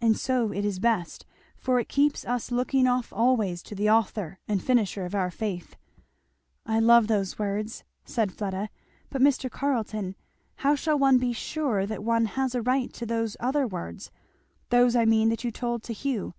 And 0.00 0.16
so 0.16 0.52
it 0.52 0.64
is 0.64 0.78
best, 0.78 1.26
for 1.56 1.80
it 1.80 1.88
keeps 1.88 2.24
us 2.24 2.52
looking 2.52 2.86
off 2.86 3.12
always 3.12 3.60
to 3.64 3.74
the 3.74 3.90
Author 3.90 4.38
and 4.46 4.62
Finisher 4.62 5.04
of 5.04 5.16
our 5.16 5.32
faith." 5.32 5.74
"I 6.64 6.78
love 6.78 7.08
those 7.08 7.40
words," 7.40 7.82
said 8.04 8.30
Fleda. 8.32 8.68
"But 9.10 9.20
Mr. 9.20 9.50
Carleton, 9.50 10.14
how 10.58 10.76
shall 10.76 10.96
one 11.00 11.18
be 11.18 11.32
sure 11.32 11.86
that 11.86 12.04
one 12.04 12.26
has 12.26 12.54
a 12.54 12.62
right 12.62 12.92
to 12.92 13.04
those 13.04 13.36
other 13.40 13.66
words 13.66 14.12
those 14.70 14.94
I 14.94 15.06
mean 15.06 15.28
that 15.30 15.42
you 15.42 15.50
told 15.50 15.82
to 15.82 15.92
Hugh? 15.92 16.34